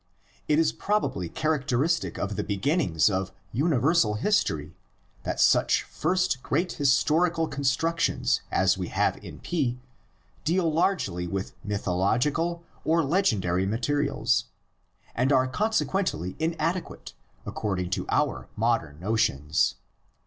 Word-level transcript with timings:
It 0.47 0.57
is 0.57 0.73
probably 0.73 1.29
characteristic 1.29 2.17
of 2.17 2.35
the 2.35 2.43
beginnings 2.43 3.07
of 3.07 3.31
"uni 3.51 3.77
versal 3.77 4.17
history" 4.17 4.75
that 5.21 5.39
such 5.39 5.83
first 5.83 6.41
great 6.41 6.71
historical 6.71 7.47
constructions 7.47 8.41
as 8.51 8.79
we 8.79 8.87
have 8.87 9.23
in 9.23 9.37
P 9.41 9.77
deal 10.43 10.73
largely 10.73 11.27
with 11.27 11.53
myth 11.63 11.85
ical 11.85 12.63
or 12.83 13.03
legendary 13.03 13.67
materials, 13.67 14.45
and 15.13 15.31
are 15.31 15.47
consequently 15.47 16.35
inadequate 16.39 17.13
according 17.45 17.91
to 17.91 18.07
our 18.09 18.49
modern 18.57 18.99
notions. 18.99 19.75